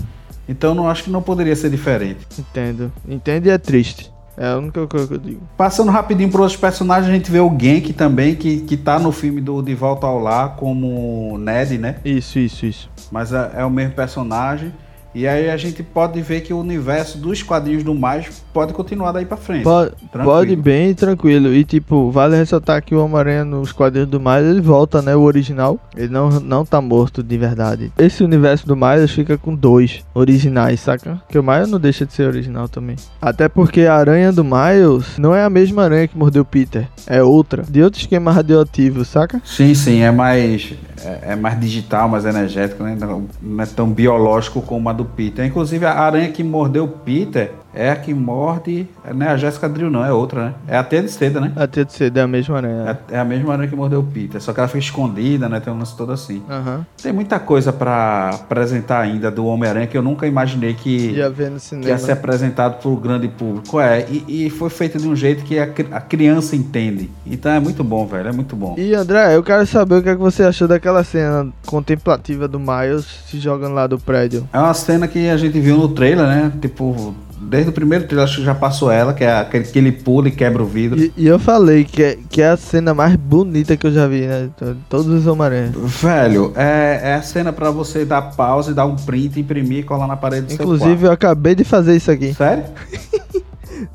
[0.49, 2.27] Então não acho que não poderia ser diferente.
[2.39, 2.91] Entendo.
[3.07, 4.10] Entende e é triste.
[4.41, 5.43] É a única coisa que eu digo.
[5.55, 9.13] Passando rapidinho para outros personagens, a gente vê o Genk também, que, que tá no
[9.13, 11.97] filme do De Volta ao Lar como Ned, né?
[12.03, 12.91] Isso, isso, isso.
[13.13, 14.73] Mas é, é o mesmo personagem.
[15.15, 19.11] E aí a gente pode ver que o universo dos quadrinhos do Mais pode continuar
[19.11, 19.65] daí pra frente.
[19.65, 21.53] Pode, pode bem tranquilo.
[21.53, 25.17] E tipo, vale ressaltar que o Homem-Aranha nos quadrinhos do Miles ele volta, né?
[25.17, 25.81] O original.
[25.97, 27.93] Ele não, não tá morto de verdade.
[27.99, 31.17] Esse universo do Miles fica com dois originais, saca?
[31.27, 32.97] Porque o Miles não deixa de ser original também.
[33.21, 36.87] Até porque a aranha do Miles não é a mesma aranha que mordeu Peter.
[37.07, 37.65] É outra.
[37.69, 39.43] De outro esquema radioativo, saca?
[39.45, 40.73] Sim, sim, é mais,
[41.05, 42.97] é, é mais digital, mais energético, né?
[43.01, 45.45] não, não é tão biológico como a do Peter.
[45.45, 48.87] Inclusive, a aranha que mordeu Peter é a que morde.
[49.15, 50.55] Não é a Jéssica Drill, não, é outra, né?
[50.69, 51.53] É a Tia de Seda, né?
[51.57, 52.99] A tia de cedo é a mesma aranha.
[53.11, 55.61] É, é a mesma aranha que mordeu o Peter, só que ela fica escondida, né?
[55.61, 56.43] Tem um lance todo assim.
[56.49, 56.85] Aham.
[57.03, 61.99] Tem muita coisa pra apresentar ainda do Homem-Aranha que eu nunca imaginei que, que ia
[61.99, 63.81] ser apresentado pro grande público.
[63.81, 67.11] É, e, e foi feito de um jeito que a, a criança entende.
[67.27, 68.75] Então é muito bom, velho, é muito bom.
[68.79, 72.59] E André, eu quero saber o que, é que você achou daquela cena contemplativa do
[72.59, 74.49] Miles se jogando lá do prédio.
[74.53, 76.53] É uma cena que a gente viu no trailer, né?
[76.61, 79.93] Tipo, desde o primeiro trailer, acho que já passou ela, que é aquele que ele
[79.93, 81.01] pula e quebra o vidro.
[81.01, 84.07] E, e eu falei que é, que é a cena mais bonita que eu já
[84.07, 84.51] vi, né?
[84.89, 85.73] Todos os Homem-Aranha.
[85.75, 89.83] Velho, é, é a cena pra você dar pausa e dar um print, imprimir e
[89.83, 92.35] colar na parede do Inclusive, eu acabei de fazer isso aqui.
[92.35, 92.71] seu quarto.
[92.75, 93.45] Sério?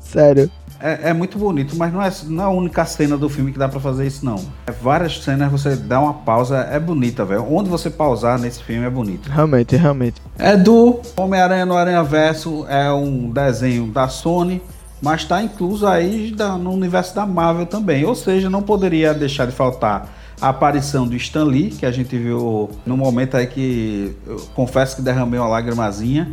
[0.00, 0.50] Sério.
[0.80, 3.58] É, é muito bonito, mas não é, não é a única cena do filme que
[3.58, 4.36] dá pra fazer isso, não.
[4.66, 7.46] É várias cenas, você dá uma pausa, é bonita, velho.
[7.50, 9.28] Onde você pausar nesse filme é bonito.
[9.30, 10.20] Realmente, realmente.
[10.38, 14.60] É do Homem-Aranha no Aranha Verso, é um desenho da Sony,
[15.00, 18.04] mas está incluso aí da- no universo da Marvel também.
[18.04, 20.08] Ou seja, não poderia deixar de faltar
[20.40, 24.96] a aparição do Stan Lee, que a gente viu no momento aí que eu confesso
[24.96, 26.32] que derramei uma lagrimazinha.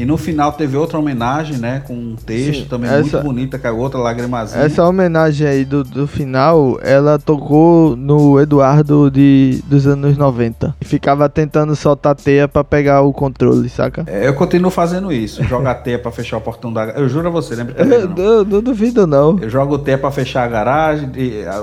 [0.00, 1.82] E no final teve outra homenagem, né?
[1.86, 4.64] Com um texto Sim, também essa- muito bonita, é outra lagrimazinha.
[4.64, 10.74] Essa homenagem aí do, do final, ela tocou no Eduardo de, dos anos 90.
[10.80, 14.04] E ficava tentando soltar teia pra pegar o controle, saca?
[14.06, 17.30] É, Eu continuo fazendo isso, jogar teia pra fechar o portão da Eu juro a
[17.30, 17.74] você, lembra?
[17.84, 19.38] Eu, eu não duvido, não.
[19.38, 21.10] Eu jogo teia pra fechar a garagem,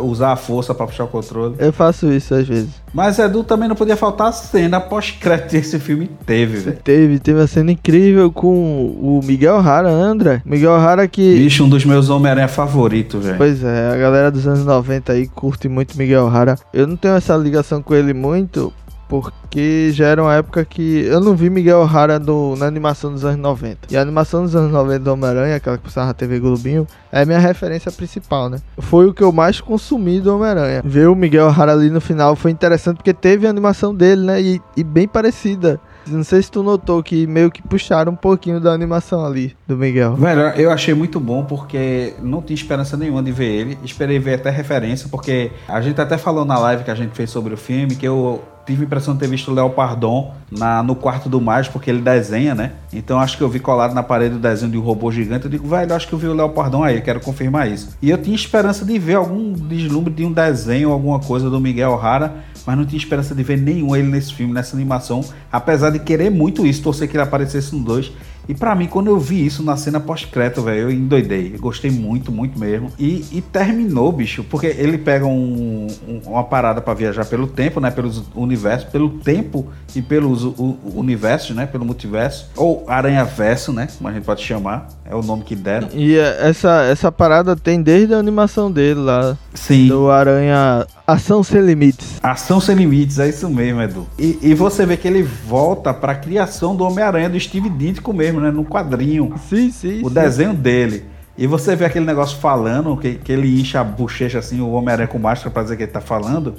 [0.03, 1.55] usar a força pra puxar o controle.
[1.57, 2.69] Eu faço isso às vezes.
[2.93, 6.77] Mas Edu também não podia faltar a cena pós-crédito que esse filme teve, velho.
[6.83, 10.41] Teve, teve uma cena incrível com o Miguel Rara, né, André?
[10.45, 11.35] Miguel Rara que.
[11.35, 13.37] Bicho, um dos meus Homem-Aranha favoritos, velho.
[13.37, 16.55] Pois é, a galera dos anos 90 aí curte muito Miguel Rara.
[16.73, 18.73] Eu não tenho essa ligação com ele muito,
[19.07, 22.19] porque já era uma época que eu não vi Miguel Rara
[22.57, 23.87] na animação dos anos 90.
[23.89, 27.21] E a animação dos anos 90 do Homem-Aranha, aquela que passava na TV Globinho, é
[27.21, 28.59] a minha referência principal, né?
[28.77, 30.81] Foi o que eu mais consumi do Homem-Aranha.
[30.83, 34.41] Ver o Miguel Rara ali no final foi interessante porque teve a animação dele, né?
[34.41, 35.79] E, e bem parecida.
[36.09, 39.77] Não sei se tu notou que meio que puxaram um pouquinho da animação ali do
[39.77, 40.15] Miguel.
[40.15, 43.77] Velho, eu achei muito bom porque não tinha esperança nenhuma de ver ele.
[43.83, 47.29] Esperei ver até referência, porque a gente até falou na live que a gente fez
[47.29, 50.83] sobre o filme que eu tive a impressão de ter visto o Léo Pardon na,
[50.83, 52.73] no quarto do Miles, porque ele desenha, né?
[52.91, 55.45] Então acho que eu vi colado na parede o desenho de um robô gigante.
[55.45, 57.97] Eu digo, velho, acho que eu vi o Léo Pardon aí, quero confirmar isso.
[58.01, 61.95] E eu tinha esperança de ver algum deslumbre de um desenho, alguma coisa do Miguel
[61.95, 65.23] Rara, mas não tinha esperança de ver nenhum ele nesse filme, nessa animação.
[65.49, 68.11] Apesar de querer muito isso, torcer que ele aparecesse no 2.
[68.47, 71.51] E pra mim, quando eu vi isso na cena pós-crédito, velho, eu endoidei.
[71.55, 72.89] Eu gostei muito, muito mesmo.
[72.97, 77.79] E, e terminou, bicho, porque ele pega um- um- uma parada pra viajar pelo tempo,
[77.79, 77.91] né?
[77.91, 81.65] Pelos universos, pelo tempo e pelos u- universos, né?
[81.65, 82.49] Pelo multiverso.
[82.55, 83.87] Ou aranha-verso, né?
[83.97, 84.87] Como a gente pode chamar.
[85.05, 85.87] É o nome que deram.
[85.93, 89.87] E é, essa, essa parada tem desde a animação dele lá, Sim.
[89.87, 92.19] do Aranha Ação Sem Limites.
[92.21, 94.05] Ação sem limites, é isso mesmo, Edu.
[94.19, 98.36] E, e você vê que ele volta pra criação do Homem-Aranha do Steve Ditko mesmo,
[98.39, 98.51] né?
[98.51, 99.33] No quadrinho.
[99.49, 100.01] Sim, sim.
[100.03, 100.13] o sim.
[100.13, 101.05] desenho dele.
[101.37, 105.07] E você vê aquele negócio falando, que, que ele incha a bochecha assim, o Homem-Aranha
[105.07, 106.55] com máscara pra dizer que ele tá falando.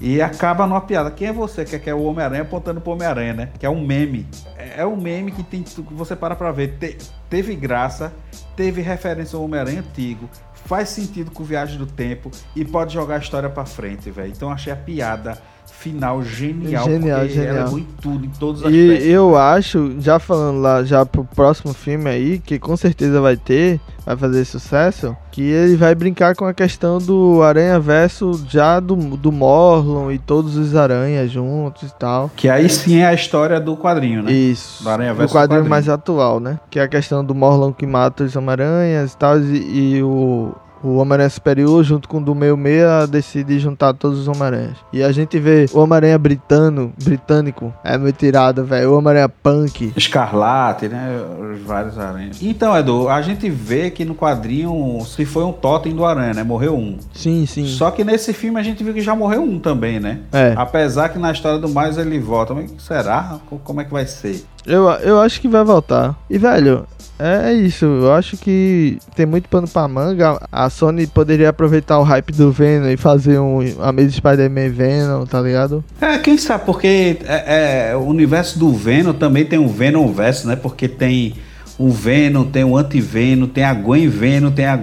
[0.00, 1.10] E acaba numa piada.
[1.10, 3.48] Quem é você que é, que é o Homem-Aranha apontando pro Homem-Aranha, né?
[3.58, 4.26] Que é um meme.
[4.56, 6.76] É, é um meme que tem que você para pra ver.
[6.78, 6.96] Te-
[7.28, 8.12] teve graça,
[8.56, 10.28] teve referência ao Homem-Aranha antigo,
[10.66, 14.32] faz sentido com Viagem do Tempo e pode jogar a história pra frente, velho.
[14.34, 15.38] Então achei a piada
[15.72, 16.84] final genial.
[16.84, 17.78] Genial, porque ela é genial.
[17.78, 22.08] em tudo, em todos os E eu acho, já falando lá já pro próximo filme
[22.08, 26.54] aí, que com certeza vai ter, vai fazer sucesso, que ele vai brincar com a
[26.54, 32.30] questão do Aranha Verso já do, do Morlon e todos os aranhas juntos e tal.
[32.34, 34.32] Que aí sim é a história do quadrinho, né?
[34.32, 34.82] Isso.
[34.82, 35.70] Do Aranha Verso quadrinho, quadrinho.
[35.70, 36.58] mais atual, né?
[36.70, 40.54] Que é a questão do Morlon que mata os Homem-Aranhas e tal, e, e o,
[40.84, 44.76] o Homem-Aranha Superior, junto com o do meio meia, decide juntar todos os Homem-Aranhas.
[44.92, 48.92] E a gente vê o Homem-Aranha britano, britânico, é muito irado, velho.
[48.92, 49.92] O Homem-Aranha punk.
[49.96, 51.08] Escarlate, né?
[51.54, 52.42] Os vários aranhas.
[52.42, 56.42] Então, Edu, a gente vê que no quadrinho se foi um totem do aranha, né?
[56.42, 56.98] Morreu um.
[57.12, 57.66] Sim, sim.
[57.66, 60.20] Só que nesse filme a gente viu que já morreu um também, né?
[60.32, 60.54] É.
[60.56, 62.54] Apesar que na história do mais ele volta.
[62.54, 63.38] Mas será?
[63.48, 64.44] Co- Como é que vai ser?
[64.66, 66.16] Eu, eu acho que vai voltar.
[66.28, 66.86] E, velho,
[67.18, 67.84] é, é isso.
[67.84, 70.40] Eu acho que tem muito pano pra manga.
[70.50, 75.40] A Sony poderia aproveitar o hype do Venom e fazer um Amazing Spider-Man Venom, tá
[75.40, 75.84] ligado?
[76.00, 80.48] É, quem sabe, porque é, é, o universo do Venom também tem um Venom verso,
[80.48, 80.56] né?
[80.56, 81.34] Porque tem
[81.78, 84.80] o Venom, tem o Anti-Venom, tem a Gwen Venom, tem a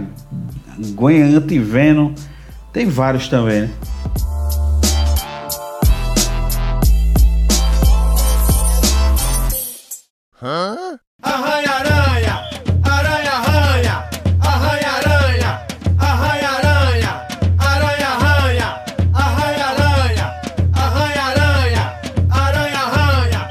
[0.95, 2.13] Gwen Anti-Venom.
[2.71, 3.69] Tem vários também, né?
[10.43, 10.97] Hã?
[11.21, 12.35] Arranha aranha,
[12.83, 14.05] aranha aranha,
[14.41, 15.61] aranha,
[17.59, 18.09] aranha
[20.79, 21.83] aranha,
[22.33, 23.49] aranha, aranha.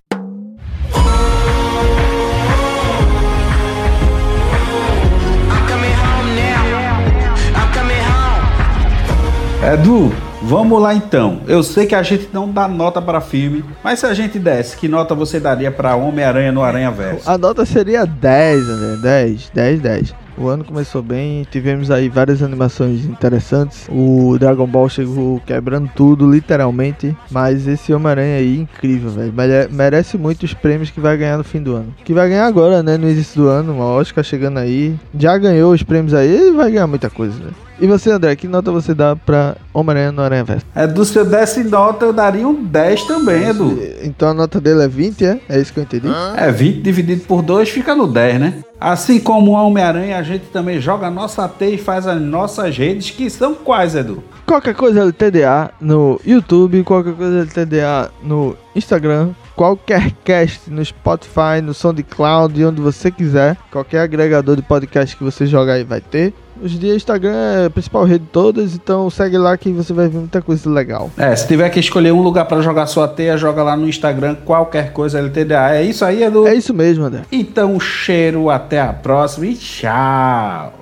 [9.63, 10.11] É do
[10.51, 11.43] vamos lá então.
[11.47, 14.77] Eu sei que a gente não dá nota para filme, mas se a gente desse,
[14.77, 17.31] que nota você daria para Homem-Aranha no Aranha Verso?
[17.31, 18.97] A nota seria 10, André.
[19.01, 20.15] 10, 10, 10.
[20.37, 23.87] O ano começou bem, tivemos aí várias animações interessantes.
[23.91, 27.15] O Dragon Ball chegou quebrando tudo, literalmente.
[27.31, 29.33] Mas esse Homem-Aranha aí, incrível, velho.
[29.33, 31.95] Mere- Merece muito os prêmios que vai ganhar no fim do ano.
[32.05, 32.97] Que vai ganhar agora, né?
[32.97, 34.97] No início do ano, uma Oscar chegando aí.
[35.17, 37.51] Já ganhou os prêmios aí, vai ganhar muita coisa, né?
[37.81, 40.67] E você, André, que nota você dá pra Homem-Aranha no Aranha Verso?
[40.77, 43.79] Edu, se eu desse nota, eu daria um 10 também, Edu.
[44.03, 45.41] Então a nota dele é 20, é?
[45.49, 46.09] É isso que eu entendi?
[46.37, 48.55] É, 20 dividido por 2 fica no 10, né?
[48.79, 52.77] Assim como o Homem-Aranha, a gente também joga a nossa teia e faz as nossas
[52.77, 54.23] redes, que são quais, Edu?
[54.47, 61.73] Qualquer coisa LTDA no YouTube, qualquer coisa LTDA no Instagram, qualquer cast no Spotify, no
[61.73, 63.57] SoundCloud, onde você quiser.
[63.71, 66.35] Qualquer agregador de podcast que você jogar aí vai ter.
[66.63, 69.93] Hoje em dia, Instagram é a principal rede de todas, então segue lá que você
[69.93, 71.11] vai ver muita coisa legal.
[71.17, 74.37] É, se tiver que escolher um lugar pra jogar sua teia, joga lá no Instagram,
[74.45, 75.77] qualquer coisa LTDA.
[75.77, 76.47] É isso aí, Edu?
[76.47, 77.23] É isso mesmo, André.
[77.33, 80.80] Então, cheiro, até a próxima e tchau.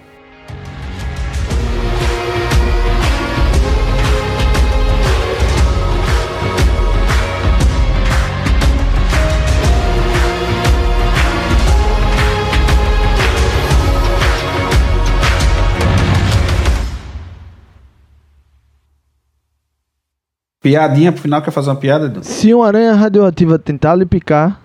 [20.60, 22.24] Piadinha pro final, quer fazer uma piada, Edu?
[22.24, 24.60] Se uma aranha radioativa tentar lhe picar,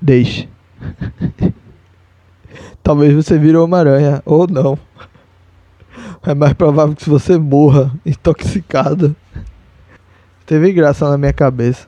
[0.00, 0.48] deixe.
[2.82, 4.78] Talvez você vire uma aranha, ou não.
[6.22, 9.14] É mais provável que você morra intoxicado.
[10.46, 11.86] Teve graça na minha cabeça.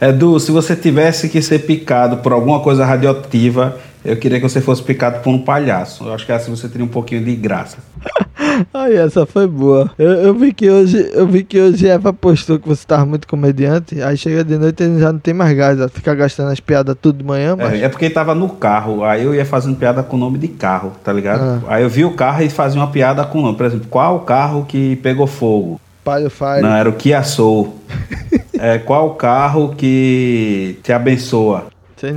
[0.00, 4.60] Edu, se você tivesse que ser picado por alguma coisa radioativa, eu queria que você
[4.60, 6.04] fosse picado por um palhaço.
[6.04, 7.78] Eu acho que assim você teria um pouquinho de graça.
[8.72, 9.90] Ai, essa foi boa.
[9.98, 13.26] Eu, eu vi que hoje, eu vi que hoje Eva postou que você tava muito
[13.28, 14.02] comediante.
[14.02, 15.78] Aí chega de noite e já não tem mais gás.
[15.92, 17.74] Fica gastando as piadas tudo de manhã, mas.
[17.74, 20.38] É, é porque ele tava no carro, aí eu ia fazendo piada com o nome
[20.38, 21.62] de carro, tá ligado?
[21.68, 23.56] Aí eu vi o carro e fazia uma piada com o nome.
[23.56, 25.80] Por exemplo, qual o carro que pegou fogo?
[26.04, 26.62] Palio Fire.
[26.62, 27.76] Não, era o Kia Soul.
[28.58, 31.66] é, qual o carro que te abençoa?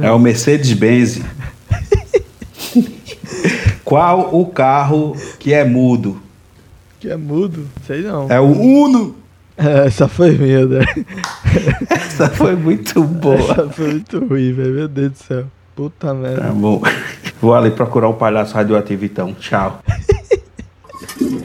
[0.02, 1.22] É o Mercedes-Benz.
[3.84, 6.22] Qual o carro que é mudo?
[7.00, 7.68] Que é mudo.
[7.86, 8.28] Sei não.
[8.30, 9.16] É o Uno.
[9.58, 10.86] É, essa foi minha, né?
[11.90, 13.52] Essa foi muito boa.
[13.52, 14.74] Essa foi muito ruim, velho.
[14.74, 15.46] Meu Deus do céu.
[15.76, 16.42] Puta merda.
[16.42, 16.82] Tá bom.
[17.42, 19.34] Vou ali procurar o palhaço radioativo então.
[19.34, 19.82] Tchau.